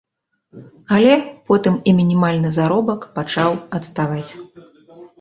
[0.97, 1.11] Але
[1.51, 3.51] потым і мінімальны заробак пачаў
[3.81, 4.29] адставаць.